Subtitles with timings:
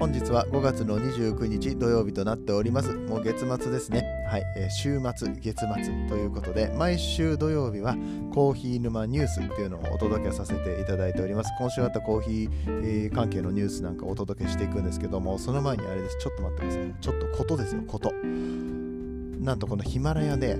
[0.00, 2.94] 本日は5月の29日土曜日となっております。
[2.94, 4.02] もう月末ですね。
[4.26, 7.94] はい、えー、週末月末ということで毎週土曜日は
[8.32, 11.52] コーヒー沼ニュースっていうのをお届けさせていただいております。
[11.58, 16.16] 今週あったコーヒー、えー、関係のニュースなんかお届けしていくんですけどもその前にあれです。
[16.18, 16.94] ちょっと待ってください。
[16.98, 17.82] ちょっとことですよ。
[17.86, 18.10] こと。
[18.14, 20.56] なんとこのヒマラヤで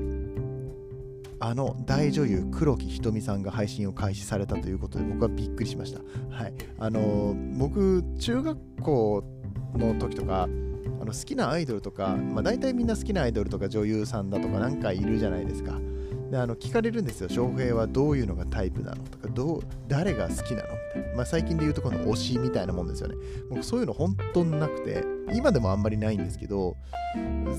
[1.41, 6.01] あの大女優黒木瞳さんが配信を開始されたということで僕はびっくりしました。
[6.31, 9.25] はい、あの僕中学校
[9.75, 10.47] の時とかあ
[11.05, 15.81] の好きなアイドルとか、まあ、大体みんな好きなアイドルとか女優さんだとかなんかいるじゃないですか。
[16.31, 20.70] であの聞かれるんですよ、翔平はどういうのがタイプなのとか、どう誰が好きなの。
[21.21, 23.15] まあ、最近で言うとこの推しみたいなもんですよね。
[23.51, 25.05] 僕そういうの本当になくて、
[25.35, 26.79] 今でもあんまりないんですけど、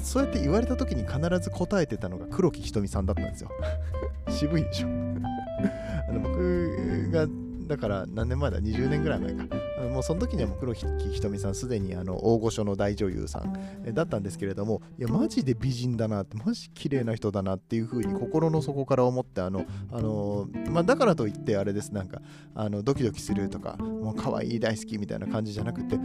[0.01, 3.51] そうやって言われた時に必ず答えてたのが黒木瞳さんだったんですよ。
[4.29, 4.87] 渋いでしょ
[6.09, 7.27] あの僕が
[7.67, 9.43] だから何年前だ？20年ぐらい前か
[9.89, 21.91] もうその時にはもう黒木ひとみさんすでにあの大御所の大女優さんだったんですけれどもいやマジで美人だなってマジ綺麗な人だなっていうふうに心の底から思ってあのあのまあだからといってあれです。
[21.91, 22.21] なんか
[22.55, 25.97] あのドキドキするとかもう可愛い大好きみたいな感じじゃなくて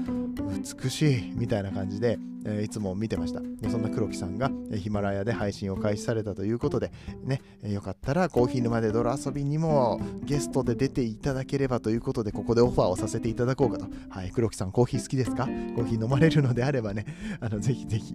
[0.83, 3.41] 美しいみたいな感じでえー、いつも見てました。
[3.41, 6.93] でそんな黒木さんが、えヒマラヤで配信を開始されたということで
[7.25, 15.47] ね、えー、よかったらコーヒー沼で泥遊びにもゲストで出ていただければということでここでオファーをさせていただこうかとはい黒木さんコーヒー好きですか？
[15.47, 17.05] コーヒー飲まれるのであればね
[17.41, 18.15] あのぜひぜひ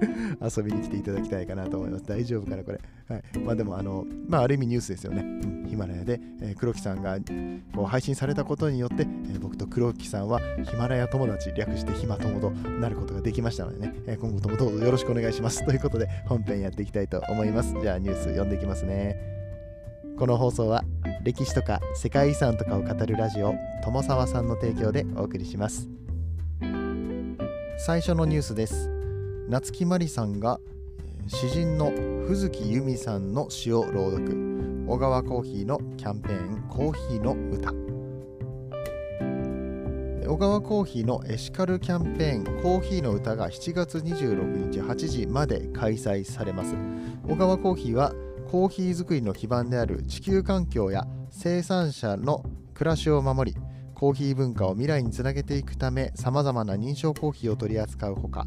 [0.56, 2.04] 遊びに来ていただきたいかなと思います。
[2.04, 2.80] 大丈夫かな、これ。
[3.08, 3.38] はい。
[3.38, 5.22] まあでも、あの、まあある意味ニュースですよね。
[5.22, 7.18] うん、ヒマラヤで、えー、黒木さんが
[7.74, 15.64] こう配信されたことによって、えー、僕と黒木さんはヒマラヤ友達、略してヒマ友となることができましたのでね、えー、今後ともどうぞよろしくお願いします。
[15.64, 17.74] ということで、本編やっていきたいと思います。
[17.80, 19.16] じゃあニュース読んでいきますね。
[20.18, 20.83] この放送は
[21.24, 25.88] 歴史とか世界遺産とかを語るラジオ友沢さんの提供でお送りします。
[27.78, 28.90] 最初のニュースです。
[29.48, 30.60] 夏木マリさんが
[31.26, 31.92] 詩人の
[32.26, 34.84] 藤木由美さんの詩を朗読。
[34.86, 37.72] 小川コーヒーのキャンペーンコーヒーの歌。
[40.28, 46.74] 小川コーヒーのエシカルキャンペーンコーヒーの歌が7月26日8時まで開催されます。
[47.26, 48.12] 小川コーヒーは
[48.54, 53.60] コーヒー作りの基盤である地球環境や生産者の暮らしを守り
[53.96, 58.46] コーヒー文化を未来につなげていくためさまざまな認証コーヒーを取り扱うほか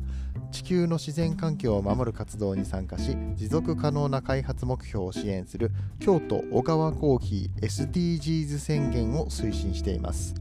[0.49, 10.35] 地球の自然環境を守る活動に参加し持続可能な開発目標を支援する京都小川コーヒー SDGs 宣言を推進しています。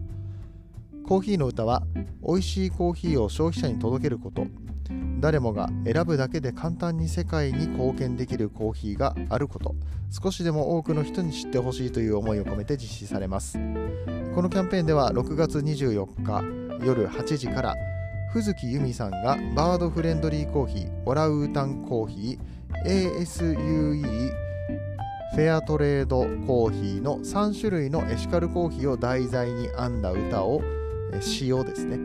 [1.05, 1.83] コーヒーの歌は
[2.25, 4.47] 美味しいコーヒーを消費者に届けること。
[5.21, 9.75] 誰もが選ぶだけで簡単に世界に貢献できるコーヒーがあること。
[10.11, 13.59] 少しでも多くの人に知ってほしいという思いを込めて実施されます。
[14.35, 17.75] このキャンペーンでは6月24日夜8時から
[18.33, 24.03] 藤木由美さんがバードフレンドリーコーヒーオラウータンコーヒー ASUE
[25.35, 30.63] フェアトレードコーヒーの3種類のエシカルコーヒーを題材に編んだ歌を
[31.21, 31.99] 詩をですね、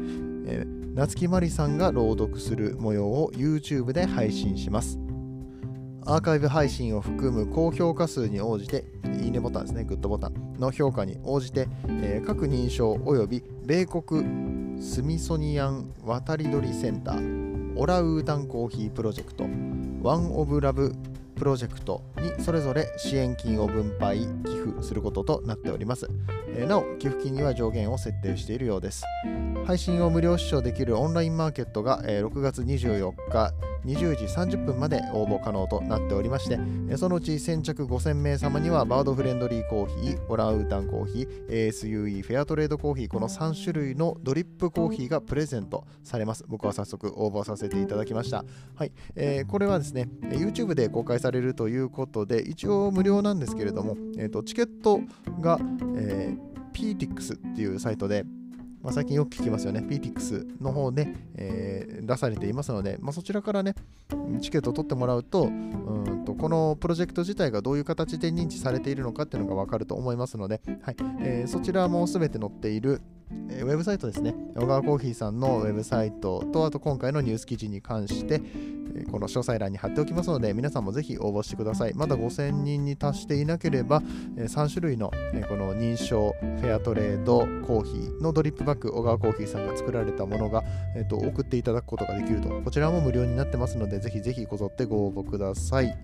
[0.94, 5.00] 夏木マリさんが朗読する模様を YouTube で配信します。
[6.06, 8.84] アーカイブ配信を含む高評価数に応じて、
[9.22, 19.46] いいねボタンですね、グッドボタンの評価に応じて、えー、各認証及び米国スミソニアン渡り鳥センター、オラウータンコーヒープロジェクト、
[20.04, 20.94] ワンオブラブ
[21.42, 26.08] プロジェクトにそれぞれ支援金を分配寄付することとなっております、
[26.50, 29.04] えー、なお寄付金には上限を設定しているようです
[29.66, 33.56] 配信を無料視聴できるオンラインマーケットが、えー、6月24日
[33.86, 36.60] 20時30分まで応募可能となっておりまして、
[36.98, 46.46] そのうち先着5000名様にはバードフレンドリーコーヒー、オランウータンコーヒー、ASUE フェアトレードコーヒー、この3種類のドリップコーヒーがプレゼントされます。
[46.48, 48.46] 僕は早速応募させていただきました。
[48.76, 55.02] はい、えー、これはですね、YouTube で公開されれるということで、一応無料なんですけれども、えーと、チケット
[55.40, 55.60] が、
[55.96, 58.26] えー、PTX っていうサイトで、
[58.82, 63.76] まあ、最近よく聞きますよね、PTX の方で、えー、出されていますので、まあ、そちらからね、
[64.42, 70.96] チケットを取ってもらうと、うんとこのプロジェクト自体がどういう形で認知されているのかっていうのが分かると思いますので、はい。
[71.22, 73.02] えー、そちらもすべて載っている
[73.50, 78.42] えー、ウェブサイトですね、小川コーヒーさんのウェブサイトと、あと今回のニュース記事に関して、
[79.04, 81.94] この詳細欄に貼っておきますので、皆さんもぜひ応募してください。
[81.94, 84.02] まだ5000人に達していなければ、
[84.38, 85.12] 3種類の、
[85.50, 90.64] この認証フェアトレードコーヒーのドリップバッグ、小川コーヒーさんが作られたものが、
[90.96, 95.96] えー、と送っていただくことができると、こちらも無料になってますので、ぜひぜひこぞってご応募ください。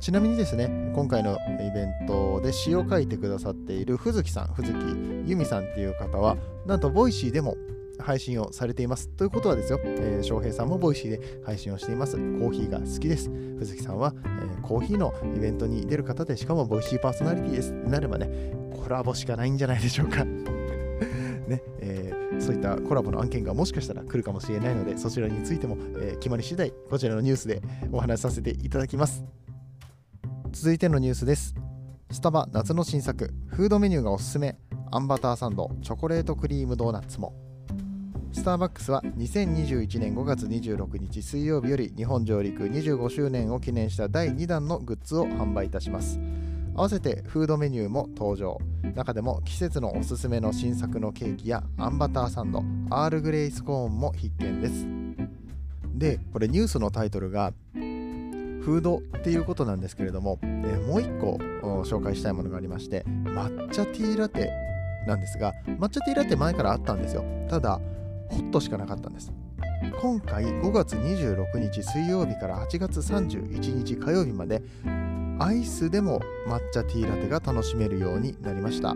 [0.00, 6.36] ちなみにですね、今回のイベントで詩を書いてくださっている文月さん、文月悠光さんっていう方は、
[6.66, 7.56] なんと Voicy でも
[7.98, 9.08] 配信をされています。
[9.08, 12.16] ということはですよ、えー、翔平さんも Voicy で配信をしています。
[12.16, 13.30] コーヒーが好きです。
[13.30, 18.28] 文月さんは、えー、コーヒーのイベントに出る方で、しかも Voicy パーソナリティですなればね、
[18.82, 20.24] コラボしかないんじゃないでしょうか。
[21.46, 29.24] ねえー、そういったコラボの案件がもしかしたら来るかもしれないので、そちらについても、えー、決まり次第、こちらのニュースでお話しさせていただきます。
[30.52, 31.54] 続いてのニュースです。
[32.10, 34.56] スタバ夏の新作、フードメニューがおすすめ、
[34.90, 37.45] あんバターサンド、チョコレートクリームドーナツも。
[38.36, 46.20] スターバックスは2021年5月26日水曜日より日本上陸25周年を記念した第2弾のグッズを販売いたします。
[46.74, 48.58] 合わせてフードメニューも登場。
[48.94, 54.86] 中でも季節のおすすめの新作のケーキやあんバターサンドアールグレイスコーンも必見です。
[55.98, 60.46] でこれニュースのタイトルがフードっていうことなんですけれども、え
[60.86, 61.38] もう一個
[61.84, 64.52] 紹介したいものがありまして抹茶ティーラテ
[65.06, 67.24] なんですが抹茶ティーラテ前からあったんですよ。
[67.48, 67.80] ただ
[68.30, 69.32] ホッとしかなかったんです。
[70.00, 74.62] 今回5月26日水曜日から8月31日火曜日まで
[75.38, 78.94] アイスでも抹茶ティーラテが楽しめるようになりました。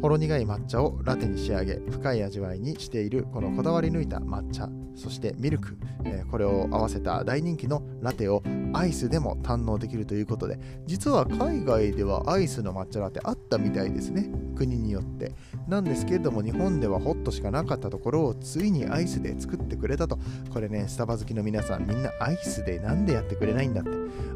[0.00, 4.68] ほろ苦い抹茶をラテに仕上げ深い味わいにしているこのこだわり抜いた抹茶。
[4.94, 8.42] そしてミルク、えー、これを合わせた大人気のラテを
[8.72, 14.30] アイスでも堪能できるということで実は海外ではアイスの抹茶ラテあったみたいですね。
[14.56, 15.32] 国によって。
[15.68, 20.18] なんですけれども日本ではホットしかなかったところをついにアイスで作ってくれたと。
[20.52, 23.90] これねスタバ好きの皆さんみんなアイスでなんでやってくれないんだって。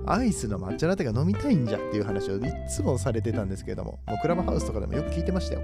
[0.06, 5.60] アイスの抹茶ラテが飲みたいんじゃっていう話をいつもされてたんですけれどももうクラブハウスとかでもよく聞いてましたよ。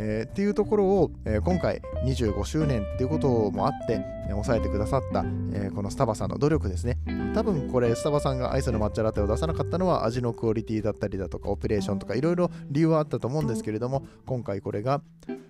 [0.00, 6.98] えー、っていうところを、えー、今回25周年っていうこともあって、えー、抑えてくださった、えこのスタバさんの努力ですね。
[7.34, 15.02] 多分これスタバさんがアイスの抹茶ラテを出さなかったのは味のクオリティだったりだとかオペレーションとかいろいろ理由はあったと思うんですけれども今回これが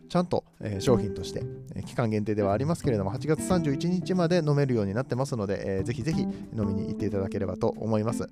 [0.08, 1.42] ちゃんと、え商品として、
[1.74, 8.26] え期間限定ではありますけれども8月31日まで飲めるようになってますので、えー、ぜひぜひ飲みに行っていただければと思います。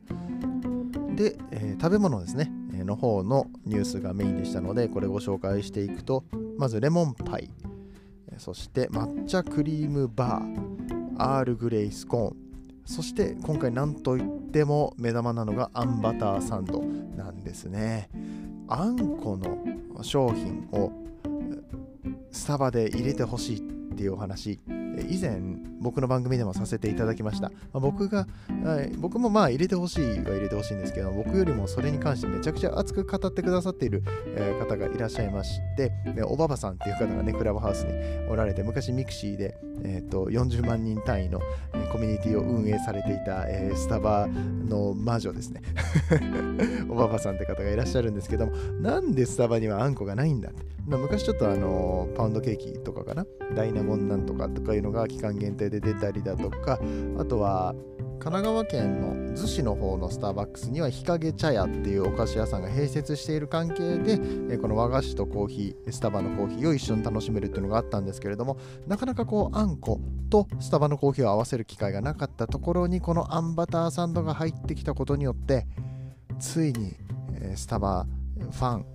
[1.16, 2.52] で、え食べ物ですね。
[2.74, 6.24] えの方のニュースがメインでしたのでこれご紹介していくと
[6.58, 7.50] まずレモンパイ。
[8.38, 10.76] そして抹茶クリームバー。
[11.18, 12.36] アールグレイスコーン。
[12.84, 16.82] そして今回何といっても目玉なのがあんバターサンド。
[17.16, 18.10] なんですね。
[18.68, 20.92] あんこの商品を
[22.30, 23.60] スタバで入れてほしいっ
[23.96, 24.60] ていうお話。
[25.02, 25.40] 以前
[25.80, 28.26] 僕の番組でもさせていただきました、まあ、僕が、
[28.64, 34.02] はい、僕もまあ入れてほしいは入れてほしいんですけど僕よりもそれに関してめちゃくちゃ熱く語ってくださっている、
[34.34, 37.92] えー、方がいらっしゃいましてでおばばさんっていう方がねクラブハウスに
[38.28, 41.40] おられて昔 mixi で、えーと、40万人単位の、
[41.74, 45.62] えー、コミュニティを運営されていた、えー、スタバの魔女ですね。
[46.88, 53.26] おばばさんって方がいらっしゃるんですけどもなんでスタバにはあんこがないんだって、まあ、昔ちょっとあのパウンドケーキとかかな？
[53.54, 56.78] ダイナモンなんとかとかいうのが期間限定で出たりだとか
[57.18, 57.74] あとは
[58.18, 70.00] 神奈川県の逗子の方のスターバックスには日陰茶屋っていうお菓子屋さんが併設している関係でこの和菓子とコーヒースタバのコーヒーを一緒に楽しめるっていうのがあったんですけれどもなかなかこうあんこ
[70.30, 75.66] とスタバのコーヒーを合わせる機会がなかったところにこのあんバターサンドが入ってきたことによって
[76.40, 76.96] ついに
[77.54, 78.06] スタバ
[78.38, 78.86] ファン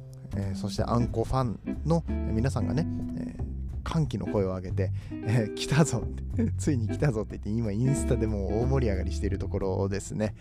[0.55, 2.87] そしてあんこファンの皆さんがね
[3.83, 10.35] 歓喜の声を上げて、えー、来たぞってついに来たぞって言って今インスタでも大盛り上がりしているところですね。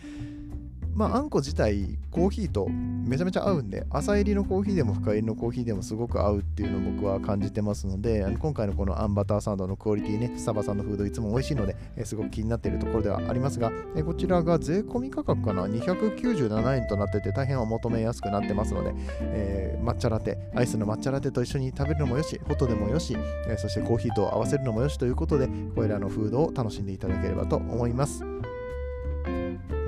[0.95, 23.17] まあ、あんこ自体コーヒーとめちゃめちゃ合うんで朝入りのコーヒーでも深入りのコーヒーでもすごく合うっていうのを僕は感じてますのであの今回のこのあんバターサンドのクオリティねスタバさんのフードいつも美味しいので、えすごく気になっているところではありますが、えこちらが税込み価格かな？297円となってて大変お求めやすくなってますので、えー、抹茶ラテアイスの抹茶ラテと一緒に食べるのもよしホットでもよし、
[23.49, 28.30] えそしてコーヒーと合わせるのもよしということでこれらのフードを楽しんでいただければと思います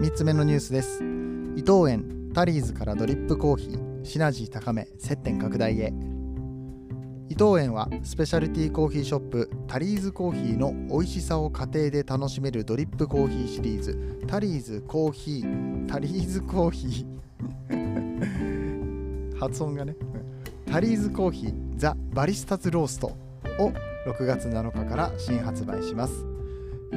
[0.02, 1.00] 3つ目のニュースです。
[1.54, 4.04] 伊藤園タリーズからドリップコーヒー。
[4.04, 4.88] シナジー高め。
[4.98, 5.92] 接点拡大へ。
[7.28, 14.24] 伊藤園はスペシャルティーコーヒーショップタリーズコーヒーの美味しさを家庭で楽しめるドリップコーヒーシリーズ。
[14.26, 15.88] タリーズコーヒー。
[15.88, 19.38] タリーズコーヒー。
[19.38, 19.94] 発音がね。
[20.66, 23.72] タリーズコーヒーザ・バリスタズローストを
[24.08, 26.26] 6月7日から新発売します。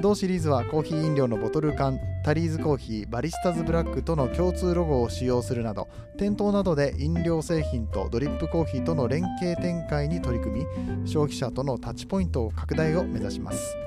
[0.02, 5.88] 同シリーズはコーヒー飲料のボトル缶タリーズコーヒーバリスタズブラックとの共通ロゴを使用するなど
[6.18, 13.85] 店頭などで飲料製品とドリップコーヒーとの連携展開に取り組み消費者とのタッチポイントを拡大を目指します。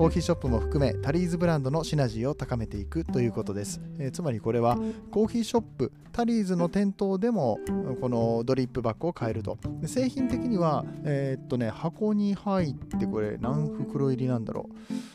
[0.00, 4.78] コーヒーショップも含めタリーズブランドのシナジーを高めていくということです、えー、つまりこれは
[5.10, 7.58] コーヒーショップタリーズの店頭でも
[8.00, 9.58] このドリップバッグを買えると。
[9.86, 14.68] 製品的にはえー、っとね箱に入ってこれ何袋入りなんだろ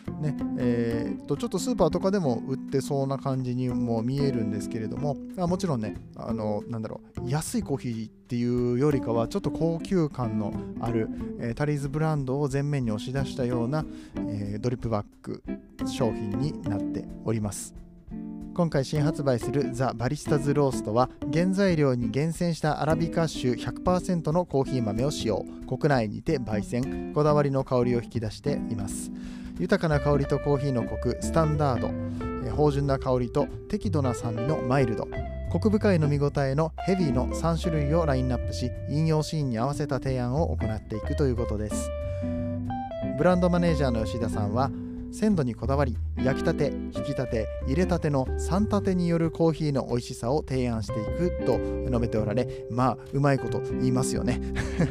[0.08, 0.22] う。
[0.22, 15.44] ねえー、っとちょっとスーパーとかでも売ってそうな感じにも見えるんですけれどもあもちろんねあのなんだろう安いコーヒーっていうよりかはちょっと高級感のある、え、タリーズブランドを前面に押し出したような、えー、ドリッププバッグ
[15.88, 17.76] 商品になっております。
[18.56, 25.44] 今回新発売するザ・バリスタズローストは原材料に厳選したアラビカ種100%のコーヒー豆を使用。
[25.68, 27.14] 国内にて焙煎。
[27.14, 29.12] こだわりの香りを引き出しています。
[29.60, 31.92] 豊かな香りとコーヒーのコクスタンダード。
[32.56, 35.08] 芳醇な香りと適度な酸味のマイルド。
[35.52, 41.90] コク深い飲み応えのヘビーの3種類をラインナップし引用シーンに合わせた提案を行っていくということです。
[43.18, 44.70] ブランドマネージャーの吉田さんは
[45.14, 51.58] 鮮度にこだわり焼きたて引きたて入れたての3立てによるコーヒーの美味しさを提案していくと
[51.88, 54.42] 述べておられまあうまいこと言いますよね、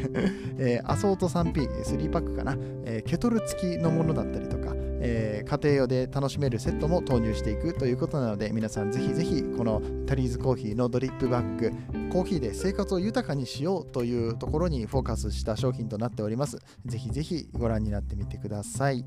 [0.57, 4.64] えー、アソート 3P3 パックかな、えー、ケトル付きのものだったりとか
[5.07, 11.73] えー、家庭用で楽しめるセットも投入していくということなので皆さんぜひぜひこのタリーズコーヒーのドリップバッグ
[12.11, 16.59] コーヒーで生活を豊かにしようというところにフォーカスした商品となっております。
[16.87, 19.05] ぜひぜひご覧になってみてください。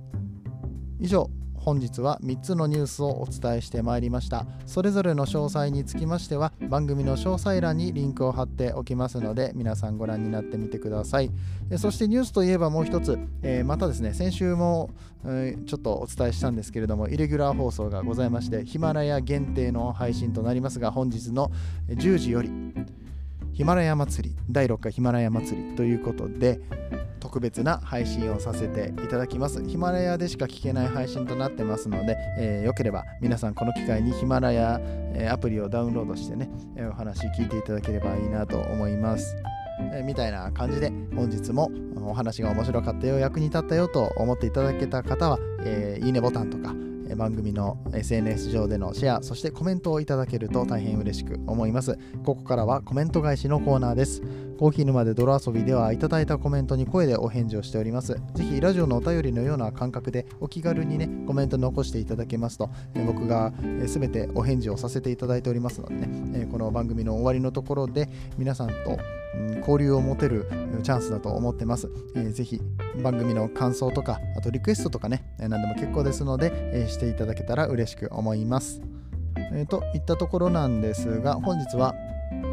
[1.00, 1.30] 以上
[1.68, 4.46] 本日は3つのニュースをお伝えしてまいりました。
[4.66, 11.30] それぞれの詳細につきましては番組の詳細欄にリンクを貼っておきますので皆さんご覧になってみてください。
[11.78, 14.92] そしてニュースといえばもう一つ、えー、またですね先週も、
[15.66, 21.52] ちょっとお伝えしたんですけれどもイレギュラー放送がございましてヒマラヤ限定の配信となりますが本日の
[21.90, 22.50] 10時より
[23.52, 26.62] ヒマラヤ祭り第6回ヒマラヤ祭りということで
[27.28, 29.62] 特別な配信をさせていただきます。
[29.62, 34.80] ヒマラヤでしか聞けない配信となってますので、えー、よければ皆さんこの機会にヒマラヤ、
[35.14, 39.36] え、アプリをダウンロードしてね、え、お話聞いていただければいいなと思います。
[39.92, 46.74] えー、みたいな感じで本日もお話が面白かったよ役に立ったよと思っていただけた方は、えー、いいねボタンとか
[47.16, 51.98] 番組の SNS 上でのシェアそしてコメントをいただけると大変嬉しく思います。
[52.24, 54.22] ここからはコメント返しのコーナーです。
[54.58, 58.16] コーヒー沼で泥遊びではいただいたコメントに声でお返事をしております。
[58.34, 62.70] ぜひラジオのお便りのような感覚でお気軽にねコメント残していただけますと
[63.06, 63.54] 僕が
[63.86, 68.98] 全てお返事をさせていただいておりますのでねこの番組の終わりのところで皆さんと
[69.60, 70.48] 交流を持てる
[70.84, 71.90] チャンスだと思ってます。
[72.16, 72.62] えー、ぜひ
[73.04, 78.82] 番組の感想とか、あとリクエストとかね、何でも結構ですので、え、していただけたら嬉しく思います。
[79.52, 81.96] えー、といったところなんですが、本日は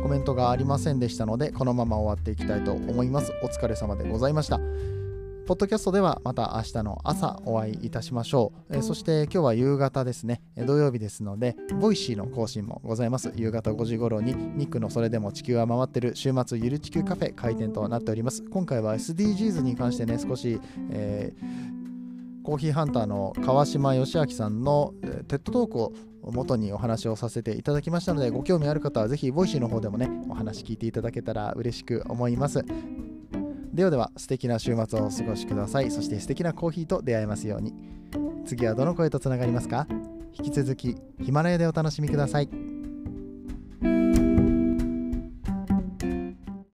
[0.02, 3.32] コメントがありませんでしたので、このまま終わっていきたいと思います。
[3.42, 5.03] お疲れ様でございました。
[5.46, 8.76] ポッドキャストではまた明日の朝お会いいたしましょう。
[8.76, 13.30] えー、そして今日は夕方ですね、土曜日ですので、 Voicy の更新もございます。
[13.36, 18.42] 夕方5時頃に、ニックのそれでも地球は回ってる週末ゆる地球カフェ開店となっております。
[18.42, 20.58] 今回は SDGs に関してね、少し、
[20.90, 32.64] えー、コーヒーハンターの川島良彰さんの、えー、 TED Talk を元にお話をさせていただきましたので、ご興味ある方はぜひ、 Voicy の方でもね、お話聞いていただけたら嬉しく思います。
[33.74, 35.90] ではでは素敵な週末をお過ごしください。
[35.90, 37.74] そして素敵なコーヒーと出会えますように。
[38.46, 39.88] 次はどの声とつながりますか？
[40.32, 42.48] 引き続きヒマラヤでお楽しみください。